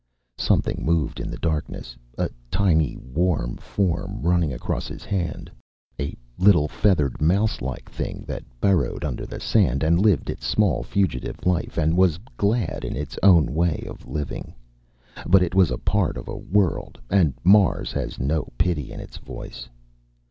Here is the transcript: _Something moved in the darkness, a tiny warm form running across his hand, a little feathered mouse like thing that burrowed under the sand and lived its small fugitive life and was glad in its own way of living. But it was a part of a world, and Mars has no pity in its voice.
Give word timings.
_Something 0.41 0.83
moved 0.83 1.19
in 1.19 1.29
the 1.29 1.37
darkness, 1.37 1.95
a 2.17 2.31
tiny 2.49 2.97
warm 2.97 3.55
form 3.57 4.23
running 4.23 4.51
across 4.51 4.87
his 4.87 5.05
hand, 5.05 5.51
a 5.99 6.15
little 6.39 6.67
feathered 6.67 7.21
mouse 7.21 7.61
like 7.61 7.87
thing 7.87 8.25
that 8.27 8.43
burrowed 8.59 9.05
under 9.05 9.27
the 9.27 9.39
sand 9.39 9.83
and 9.83 9.99
lived 10.01 10.31
its 10.31 10.43
small 10.43 10.81
fugitive 10.81 11.45
life 11.45 11.77
and 11.77 11.95
was 11.95 12.17
glad 12.35 12.83
in 12.83 12.95
its 12.95 13.19
own 13.21 13.53
way 13.53 13.83
of 13.87 14.07
living. 14.07 14.55
But 15.27 15.43
it 15.43 15.53
was 15.53 15.69
a 15.69 15.77
part 15.77 16.17
of 16.17 16.27
a 16.27 16.35
world, 16.35 16.99
and 17.11 17.35
Mars 17.43 17.91
has 17.91 18.19
no 18.19 18.47
pity 18.57 18.91
in 18.91 18.99
its 18.99 19.17
voice. 19.17 19.69